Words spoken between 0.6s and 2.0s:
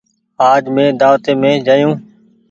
مين دآوتي مين جآيو۔